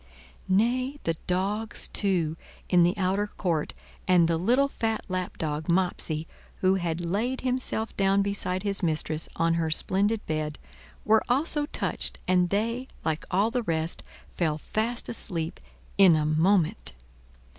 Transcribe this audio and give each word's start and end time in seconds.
Nay, 0.49 0.97
the 1.03 1.13
dogs, 1.27 1.87
too, 1.89 2.35
in 2.69 2.81
the 2.81 2.97
outer 2.97 3.27
court, 3.27 3.75
and 4.07 4.27
the 4.27 4.39
little 4.39 4.67
fat 4.67 5.05
lapdog, 5.09 5.69
Mopsey, 5.69 6.25
who 6.61 6.73
had 6.73 7.01
laid 7.05 7.41
himself 7.41 7.95
down 7.95 8.23
beside 8.23 8.63
his 8.63 8.81
mistress 8.81 9.29
on 9.35 9.53
her 9.53 9.69
splendid 9.69 10.25
bed, 10.25 10.57
were 11.05 11.21
also 11.29 11.67
touched, 11.67 12.17
and 12.27 12.49
they, 12.49 12.87
like 13.05 13.25
all 13.29 13.51
the 13.51 13.61
rest, 13.61 14.01
fell 14.31 14.57
fast 14.57 15.07
asleep 15.07 15.59
in 15.99 16.15
a 16.15 16.25
moment. 16.25 16.93